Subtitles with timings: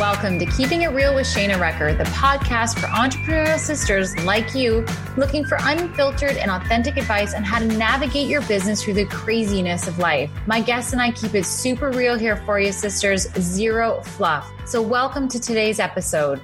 [0.00, 4.86] Welcome to Keeping It Real with Shana Recker, the podcast for entrepreneurial sisters like you
[5.18, 9.86] looking for unfiltered and authentic advice on how to navigate your business through the craziness
[9.86, 10.30] of life.
[10.46, 14.50] My guests and I keep it super real here for you, sisters, zero fluff.
[14.64, 16.40] So, welcome to today's episode.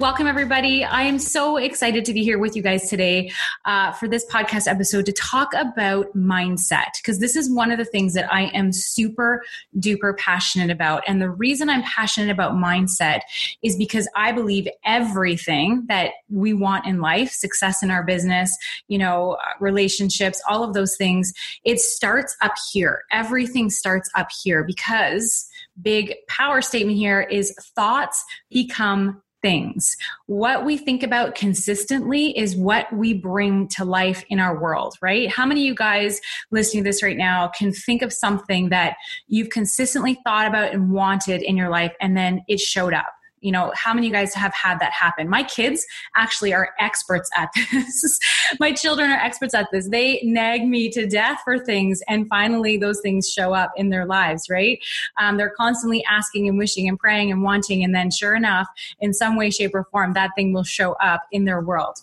[0.00, 0.84] Welcome, everybody.
[0.84, 3.32] I am so excited to be here with you guys today
[3.64, 7.84] uh, for this podcast episode to talk about mindset, because this is one of the
[7.84, 9.42] things that I am super
[9.76, 11.02] duper passionate about.
[11.08, 13.22] And the reason I'm passionate about mindset
[13.60, 18.56] is because I believe everything that we want in life, success in our business,
[18.86, 21.32] you know, relationships, all of those things,
[21.64, 23.02] it starts up here.
[23.10, 25.48] Everything starts up here because
[25.82, 29.96] big power statement here is thoughts become things.
[30.26, 35.30] What we think about consistently is what we bring to life in our world, right?
[35.30, 36.20] How many of you guys
[36.50, 38.96] listening to this right now can think of something that
[39.28, 43.17] you've consistently thought about and wanted in your life and then it showed up?
[43.40, 45.28] You know how many of you guys have had that happen?
[45.28, 45.86] My kids
[46.16, 48.18] actually are experts at this.
[48.60, 49.88] My children are experts at this.
[49.88, 54.06] They nag me to death for things and finally those things show up in their
[54.06, 54.78] lives right?
[55.18, 58.68] Um, they're constantly asking and wishing and praying and wanting and then sure enough
[59.00, 62.00] in some way shape or form that thing will show up in their world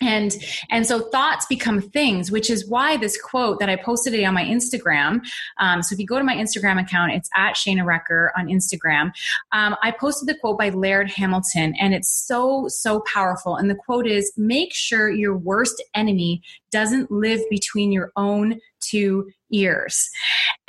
[0.00, 0.36] and
[0.70, 4.34] and so thoughts become things which is why this quote that i posted today on
[4.34, 5.20] my instagram
[5.58, 9.10] um, so if you go to my instagram account it's at shana recker on instagram
[9.52, 13.74] um, i posted the quote by laird hamilton and it's so so powerful and the
[13.74, 20.10] quote is make sure your worst enemy doesn't live between your own two ears.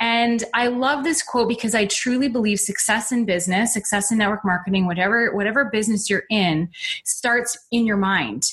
[0.00, 4.44] And I love this quote because I truly believe success in business, success in network
[4.44, 6.70] marketing, whatever whatever business you're in
[7.04, 8.44] starts in your mind.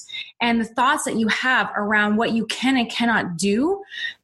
[0.42, 3.82] And the thoughts that you have around what you can and cannot do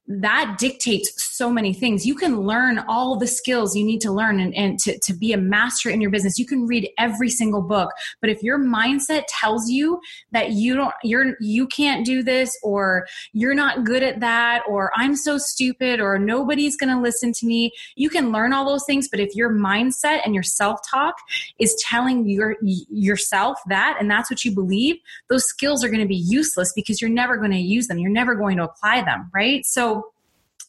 [0.08, 2.06] that dictates so many things.
[2.06, 5.34] You can learn all the skills you need to learn and, and to, to be
[5.34, 6.38] a master in your business.
[6.38, 7.90] You can read every single book.
[8.22, 10.00] But if your mindset tells you
[10.32, 14.92] that you don't, you're, you can't do this or you're not good at that or
[14.96, 19.08] I'm so stupid or nobody's to listen to me, you can learn all those things.
[19.08, 21.16] But if your mindset and your self talk
[21.60, 24.98] is telling your, yourself that and that's what you believe,
[25.30, 27.98] those skills are going to be useless because you're never going to use them.
[27.98, 29.30] You're never going to apply them.
[29.34, 29.66] Right.
[29.66, 30.13] So,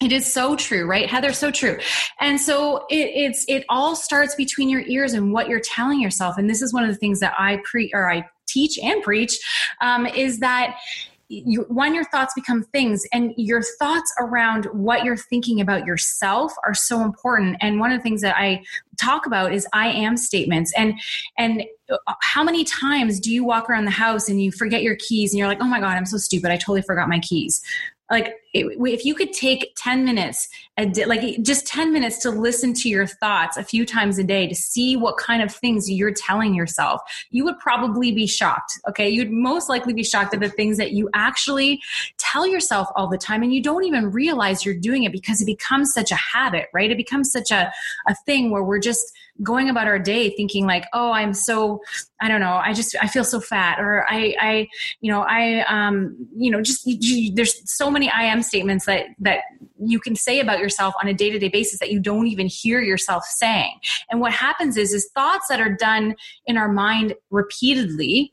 [0.03, 1.09] it is so true, right?
[1.09, 1.79] Heather, so true.
[2.21, 6.37] And so it, it's it all starts between your ears and what you're telling yourself.
[6.37, 9.39] And this is one of the things that I pre or I teach and preach
[9.81, 10.77] um, is that
[11.29, 16.53] you, one your thoughts become things and your thoughts around what you're thinking about yourself
[16.65, 18.63] are so important and one of the things that i
[19.01, 21.01] talk about is i am statements and
[21.39, 21.65] and
[22.21, 25.39] how many times do you walk around the house and you forget your keys and
[25.39, 27.63] you're like oh my god i'm so stupid i totally forgot my keys
[28.11, 30.49] like if you could take 10 minutes
[31.07, 34.55] like just 10 minutes to listen to your thoughts a few times a day to
[34.55, 37.01] see what kind of things you're telling yourself
[37.31, 39.09] you would probably be shocked okay?
[39.09, 41.81] You'd most likely be shocked at the things that you actually
[42.19, 45.47] tell yourself all the time and you don't even realize you're doing it because it
[45.47, 46.91] becomes such a habit right?
[46.91, 47.73] It becomes such a,
[48.09, 51.81] a thing where we're just going about our day thinking like oh i'm so
[52.21, 54.69] i don't know i just i feel so fat or i i
[55.01, 59.07] you know i um you know just you, there's so many i am statements that
[59.19, 59.41] that
[59.79, 63.25] you can say about yourself on a day-to-day basis that you don't even hear yourself
[63.25, 63.79] saying.
[64.11, 66.15] And what happens is is thoughts that are done
[66.47, 68.33] in our mind repeatedly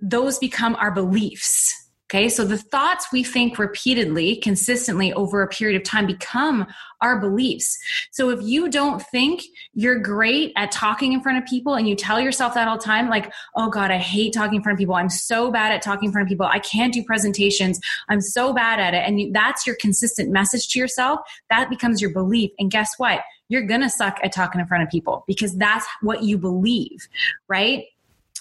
[0.00, 5.78] those become our beliefs Okay, so the thoughts we think repeatedly, consistently over a period
[5.78, 6.66] of time become
[7.02, 7.78] our beliefs.
[8.12, 9.42] So if you don't think
[9.74, 12.82] you're great at talking in front of people and you tell yourself that all the
[12.82, 14.94] time, like, oh God, I hate talking in front of people.
[14.94, 16.46] I'm so bad at talking in front of people.
[16.46, 17.78] I can't do presentations.
[18.08, 19.06] I'm so bad at it.
[19.06, 21.20] And you, that's your consistent message to yourself.
[21.50, 22.50] That becomes your belief.
[22.58, 23.20] And guess what?
[23.50, 27.06] You're going to suck at talking in front of people because that's what you believe,
[27.48, 27.84] right?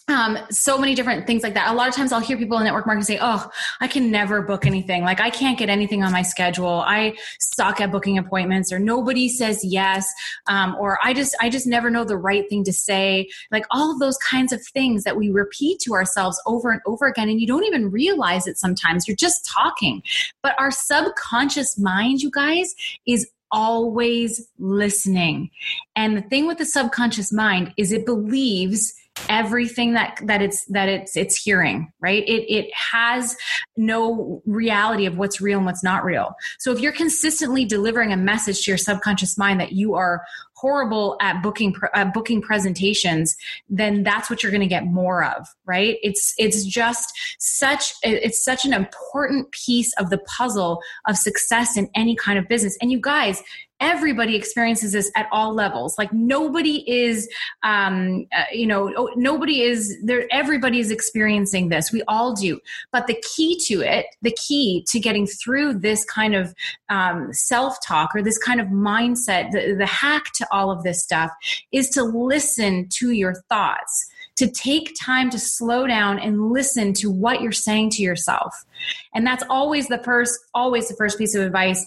[0.10, 1.70] Um, so many different things like that.
[1.70, 3.50] A lot of times I'll hear people in network marketing say, Oh,
[3.82, 5.04] I can never book anything.
[5.04, 6.84] Like I can't get anything on my schedule.
[6.86, 10.10] I suck at booking appointments or nobody says yes.
[10.48, 13.28] Um, or I just, I just never know the right thing to say.
[13.52, 17.06] Like all of those kinds of things that we repeat to ourselves over and over
[17.08, 17.28] again.
[17.28, 19.08] And you don't even realize it sometimes.
[19.08, 20.02] You're just talking.
[20.42, 22.74] But our subconscious mind, you guys,
[23.06, 25.50] is always listening.
[25.96, 28.94] And the thing with the subconscious mind is it believes
[29.30, 32.24] everything that that it's that it's it's hearing right?
[32.28, 33.36] It it has
[33.76, 36.36] no reality of what's real and what's not real.
[36.60, 40.24] So if you're consistently delivering a message to your subconscious mind that you are
[40.60, 43.36] horrible at booking uh, booking presentations
[43.70, 45.98] then that's what you're going to get more of right?
[46.02, 51.90] It's it's just such it's such an important piece of the puzzle of success in
[51.94, 52.78] any kind of business.
[52.82, 53.44] And you guys
[53.80, 56.00] everybody experiences this at all levels.
[56.00, 57.30] Like nobody is
[57.62, 61.92] um, uh, you know oh, nobody is there everybody is experiencing this.
[61.92, 62.60] We all do.
[62.92, 66.56] But the key to it the key to getting through this kind of
[66.90, 71.32] um, self-talk or this kind of mindset the, the hack all of this stuff
[71.72, 77.10] is to listen to your thoughts to take time to slow down and listen to
[77.10, 78.66] what you're saying to yourself
[79.14, 81.86] and that's always the first always the first piece of advice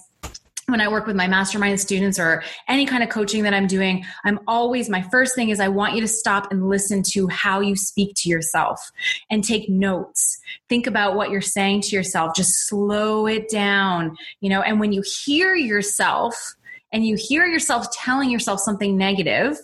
[0.70, 4.04] when I work with my mastermind students or any kind of coaching that I'm doing,
[4.24, 7.60] I'm always, my first thing is I want you to stop and listen to how
[7.60, 8.90] you speak to yourself
[9.30, 10.38] and take notes.
[10.68, 12.34] Think about what you're saying to yourself.
[12.34, 16.54] Just slow it down, you know, and when you hear yourself
[16.92, 19.58] and you hear yourself telling yourself something negative,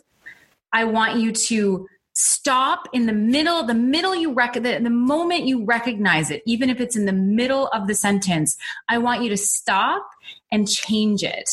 [0.73, 1.87] I want you to
[2.19, 6.70] stop in the middle the middle you rec the, the moment you recognize it even
[6.70, 8.56] if it's in the middle of the sentence
[8.88, 10.08] i want you to stop
[10.52, 11.50] and change it.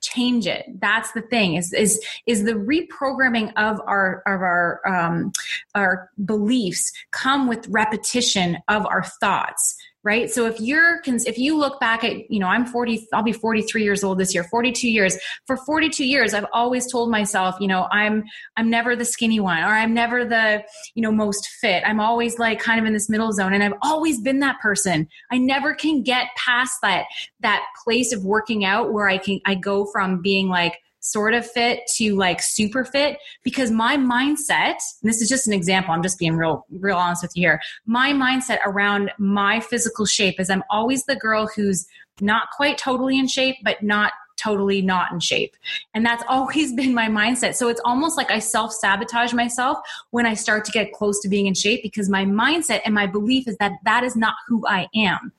[0.00, 0.80] Change it.
[0.80, 5.32] That's the thing is is is the reprogramming of our of our um
[5.74, 10.30] our beliefs come with repetition of our thoughts right?
[10.30, 13.82] So if you're if you look back at you know i'm 40 i'll be 43
[13.82, 15.18] years old this year 42 years.
[15.46, 18.24] For 42 years i've always told myself you know i'm
[18.56, 20.62] i'm never the skinny one or i'm never the
[20.94, 21.82] you know most fit.
[21.86, 25.08] I'm always like kind of in this middle zone and i've always been that person.
[25.30, 27.06] I never can get past that
[27.40, 31.48] that place of working out where i can i go from being like sort of
[31.48, 36.18] fit to like super fit because my mindset this is just an example i'm just
[36.18, 40.64] being real real honest with you here my mindset around my physical shape is i'm
[40.70, 41.86] always the girl who's
[42.20, 45.56] not quite totally in shape but not totally not in shape.
[45.94, 47.54] And that's always been my mindset.
[47.54, 49.78] So it's almost like I self sabotage myself
[50.10, 53.06] when I start to get close to being in shape because my mindset and my
[53.06, 55.32] belief is that that is not who I am.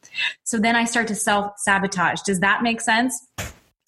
[0.44, 2.22] So then I start to self sabotage.
[2.22, 3.28] Does that make sense?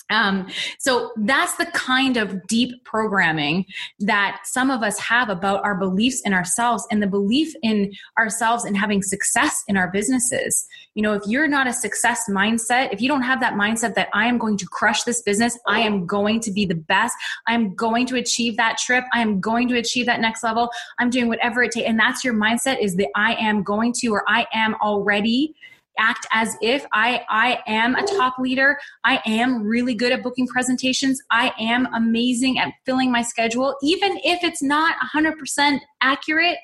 [0.10, 0.48] Um,
[0.80, 3.66] so that's the kind of deep programming
[4.00, 8.64] that some of us have about our beliefs in ourselves and the belief in ourselves
[8.64, 10.66] and having success in our businesses.
[10.96, 14.10] You know, if you're not a success mindset, if you don't have that mindset that
[14.14, 17.16] I am going to crush this business, I am going to be the best,
[17.46, 20.70] I'm going to achieve that trip, I am going to achieve that next level,
[21.00, 24.08] I'm doing whatever it takes, and that's your mindset is the I am going to
[24.08, 25.54] or I am already
[25.98, 28.78] act as if I, I am a top leader.
[29.04, 31.22] I am really good at booking presentations.
[31.32, 36.58] I am amazing at filling my schedule, even if it's not 100% accurate.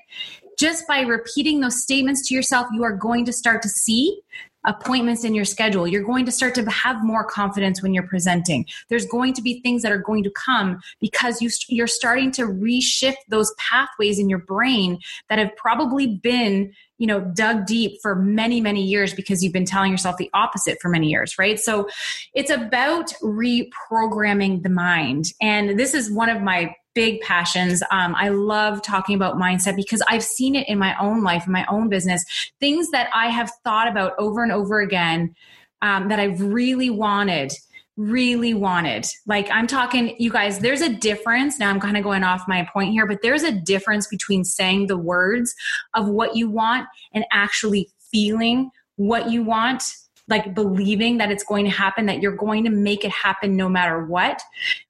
[0.59, 4.21] Just by repeating those statements to yourself, you are going to start to see
[4.65, 5.87] appointments in your schedule.
[5.87, 8.65] You're going to start to have more confidence when you're presenting.
[8.89, 12.43] There's going to be things that are going to come because you you're starting to
[12.43, 14.99] reshift those pathways in your brain
[15.29, 19.65] that have probably been you know dug deep for many many years because you've been
[19.65, 21.59] telling yourself the opposite for many years right?
[21.59, 21.87] So
[22.33, 25.25] it's about reprogramming the mind.
[25.41, 27.81] And this is one of my big passions.
[27.91, 31.51] Um, i love talking about mindset because i've seen it in my own life in
[31.51, 32.23] my own business
[32.59, 35.35] things that i have thought about over and over again
[35.81, 37.51] um, that i've really wanted
[37.95, 39.05] really wanted.
[39.27, 41.59] Like I'm talking, you guys, there's a difference.
[41.59, 44.87] Now I'm kind of going off my point here, but there's a difference between saying
[44.87, 45.53] the words
[45.93, 49.83] of what you want and actually feeling what you want
[50.27, 53.67] like believing that it's going to happen, that you're going to make it happen no
[53.67, 54.41] matter what.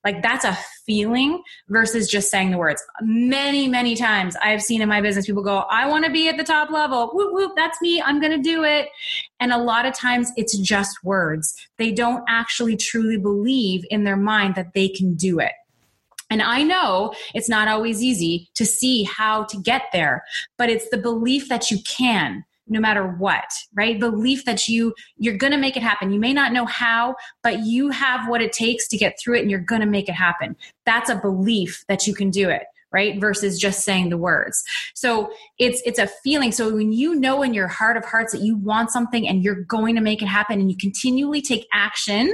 [0.03, 2.83] Like that's a feeling versus just saying the words.
[3.01, 6.37] Many, many times I've seen in my business people go, I want to be at
[6.37, 7.09] the top level.
[7.13, 8.01] Whoop, whoop, that's me.
[8.01, 8.89] I'm going to do it.
[9.39, 11.55] And a lot of times it's just words.
[11.77, 15.53] They don't actually truly believe in their mind that they can do it.
[16.29, 20.23] And I know it's not always easy to see how to get there,
[20.57, 22.43] but it's the belief that you can
[22.73, 23.99] no matter what right?
[23.99, 26.11] Belief that you you're going to make it happen.
[26.11, 29.41] You may not know how but you have what it takes to get through it
[29.41, 30.55] and you're going to make it happen.
[30.85, 32.63] That's a belief that you can do it
[32.93, 33.19] right?
[33.19, 34.63] Versus just saying the words.
[34.93, 36.51] So it's it's a feeling.
[36.51, 39.63] So when you know in your heart of hearts that you want something and you're
[39.63, 42.31] going to make it happen and you continually take action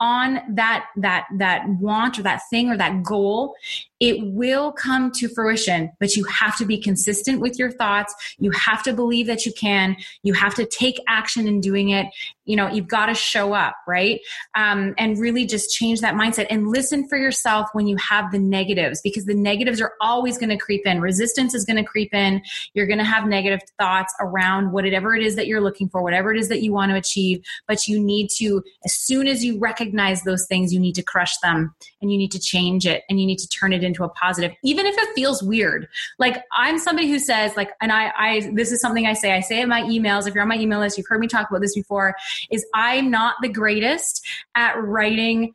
[0.00, 3.54] on that that that want or that thing or that goal
[4.00, 8.14] it will come to fruition, but you have to be consistent with your thoughts.
[8.38, 9.96] You have to believe that you can.
[10.22, 12.06] You have to take action in doing it.
[12.44, 14.20] You know, you've got to show up, right?
[14.54, 18.38] Um, and really just change that mindset and listen for yourself when you have the
[18.38, 21.00] negatives because the negatives are always going to creep in.
[21.00, 22.40] Resistance is going to creep in.
[22.74, 26.32] You're going to have negative thoughts around whatever it is that you're looking for, whatever
[26.32, 27.42] it is that you want to achieve.
[27.66, 31.36] But you need to, as soon as you recognize those things, you need to crush
[31.38, 34.08] them and you need to change it and you need to turn it into a
[34.10, 35.88] positive, even if it feels weird.
[36.18, 39.40] Like I'm somebody who says, like, and I, I, this is something I say, I
[39.40, 40.28] say in my emails.
[40.28, 42.14] If you're on my email list, you've heard me talk about this before,
[42.50, 45.54] is I'm not the greatest at writing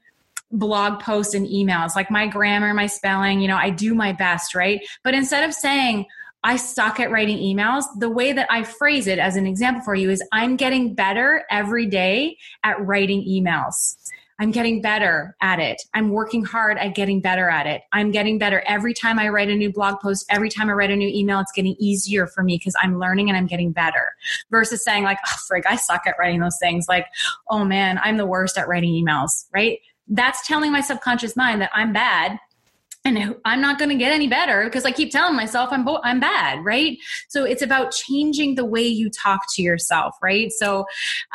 [0.52, 1.96] blog posts and emails.
[1.96, 4.82] Like my grammar, my spelling, you know, I do my best, right?
[5.04, 6.06] But instead of saying,
[6.44, 7.86] I suck at writing emails.
[8.00, 11.46] The way that I phrase it as an example for you is I'm getting better
[11.50, 13.96] every day at writing emails.
[14.40, 15.82] I'm getting better at it.
[15.94, 17.82] I'm working hard at getting better at it.
[17.92, 20.92] I'm getting better every time I write a new blog post, every time I write
[20.92, 24.14] a new email, it's getting easier for me because I'm learning and I'm getting better
[24.50, 26.88] versus saying like, oh, frig, I suck at writing those things.
[26.88, 27.08] Like,
[27.50, 29.80] oh man, I'm the worst at writing emails, right?
[30.08, 32.40] That's telling my subconscious mind that I'm bad
[33.06, 36.00] and I'm not going to get any better because I keep telling myself I'm bo-
[36.04, 36.98] I'm bad, right?
[37.28, 40.52] So it's about changing the way you talk to yourself, right?
[40.54, 40.86] So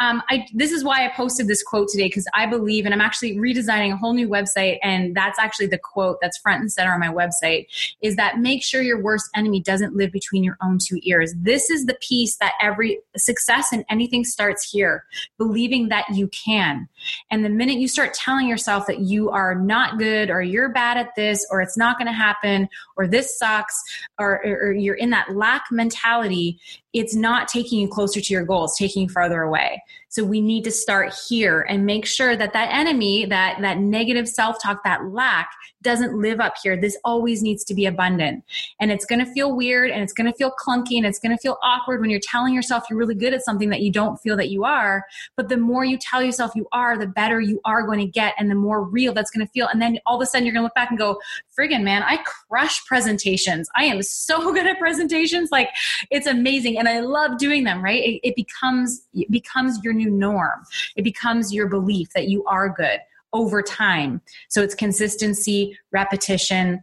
[0.00, 3.02] um, I this is why I posted this quote today because I believe, and I'm
[3.02, 6.92] actually redesigning a whole new website, and that's actually the quote that's front and center
[6.92, 7.66] on my website
[8.00, 11.34] is that make sure your worst enemy doesn't live between your own two ears.
[11.36, 15.04] This is the piece that every success in anything starts here,
[15.36, 16.88] believing that you can,
[17.30, 20.96] and the minute you start telling yourself that you are not good or you're bad
[20.96, 23.82] at this or or it's not going to happen or this sucks
[24.18, 26.58] or, or, you're in that lack mentality
[26.92, 30.64] it's not taking you closer to your goals taking you farther away so we need
[30.64, 35.50] to start here and make sure that that enemy that that negative self-talk that lack
[35.82, 36.76] doesn't live up here.
[36.76, 38.44] This always needs to be abundant.
[38.80, 41.36] And it's going to feel weird and it's going to feel clunky and it's going
[41.36, 44.16] to feel awkward when you're telling yourself you're really good at something that you don't
[44.18, 45.04] feel that you are.
[45.36, 48.34] But the more you tell yourself you are the better you are going to get
[48.38, 49.68] and the more real that's going to feel.
[49.68, 51.20] And then all of a sudden you're going to look back and go
[51.58, 53.68] friggin man i crush presentations.
[53.76, 55.50] I am so good at presentations.
[55.52, 55.70] Like
[56.10, 56.78] it's amazing.
[56.78, 58.02] And i love doing them right?
[58.02, 60.64] It, it becomes it becomes your new norm
[60.96, 63.00] it becomes your belief that you are good
[63.32, 64.20] over time.
[64.48, 66.82] So it's consistency, repetition,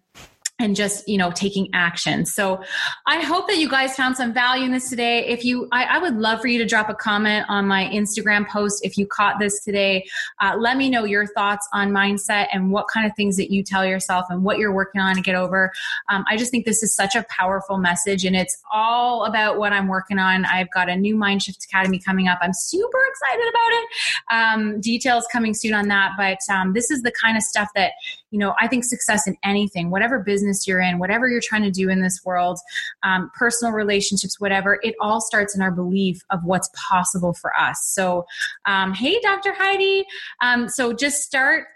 [0.59, 2.25] and just you know taking action.
[2.25, 2.63] So
[3.07, 5.25] i hope that you guys found some value in this today.
[5.25, 8.47] If you i, I would love for you to drop a comment on my instagram
[8.47, 10.05] post if you caught this today.
[10.41, 13.63] Uh, let me know your thoughts on mindset and what kind of things that you
[13.63, 15.71] tell yourself and what you're working on to get over.
[16.09, 19.73] Um, i just think this is such a powerful message and it's all about what
[19.73, 20.45] i'm working on.
[20.45, 22.39] I've got a new mindshift academy coming up.
[22.41, 23.85] I'm super excited about it.
[24.31, 27.91] Um, details coming soon on that but um, this is the kind of stuff that
[28.35, 31.71] you know i think success in anything whatever business you're in, whatever you're trying to
[31.71, 32.59] do in this world,
[33.03, 37.85] um, personal relationships, whatever, it all starts in our belief of what's possible for us.
[37.85, 38.25] So,
[38.65, 39.53] um, hey, Dr.
[39.53, 40.05] Heidi.
[40.41, 41.67] Um, so just start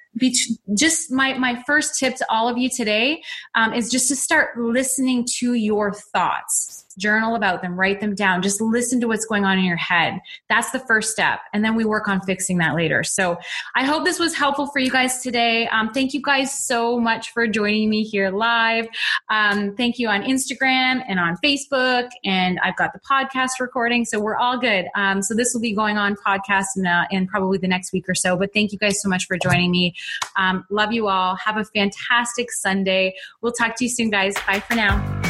[0.75, 3.21] just my my first tip to all of you today
[3.53, 8.41] um, is just to start listening to your thoughts journal about them, write them down,
[8.41, 10.19] just listen to what's going on in your head.
[10.49, 11.39] That's the first step.
[11.53, 13.03] And then we work on fixing that later.
[13.03, 13.37] So
[13.75, 15.67] I hope this was helpful for you guys today.
[15.69, 18.87] Um, thank you guys so much for joining me here live.
[19.29, 22.09] Um, thank you on Instagram and on Facebook.
[22.23, 24.05] And I've got the podcast recording.
[24.05, 24.87] So we're all good.
[24.95, 28.07] Um, so this will be going on podcast in, uh, in probably the next week
[28.09, 28.35] or so.
[28.35, 29.95] But thank you guys so much for joining me.
[30.35, 31.35] Um, love you all.
[31.35, 33.15] Have a fantastic Sunday.
[33.41, 34.35] We'll talk to you soon, guys.
[34.45, 35.28] Bye for now.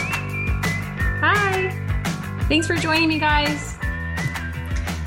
[2.49, 3.77] Thanks for joining me, guys.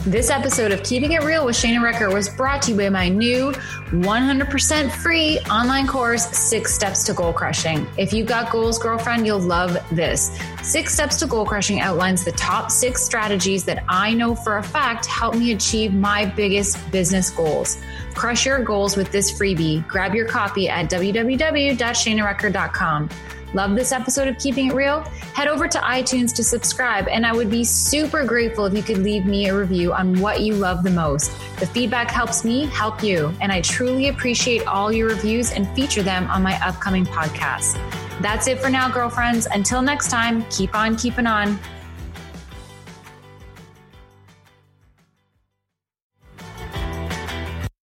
[0.07, 3.09] This episode of Keeping It Real with Shana Recker was brought to you by my
[3.09, 3.51] new
[3.91, 7.85] 100% free online course, Six Steps to Goal Crushing.
[7.99, 10.39] If you've got goals, girlfriend, you'll love this.
[10.63, 14.63] Six Steps to Goal Crushing outlines the top six strategies that I know for a
[14.63, 17.77] fact help me achieve my biggest business goals.
[18.15, 19.87] Crush your goals with this freebie.
[19.89, 23.09] Grab your copy at www.shanarecker.com.
[23.55, 25.01] Love this episode of Keeping It Real?
[25.35, 28.99] Head over to iTunes to subscribe, and I would be super grateful if you could
[28.99, 31.31] leave me a review on what you love the most.
[31.59, 36.03] The feedback helps me help you, and I truly appreciate all your reviews and feature
[36.03, 37.79] them on my upcoming podcast.
[38.23, 39.47] That's it for now, girlfriends.
[39.47, 41.59] Until next time, keep on keeping on.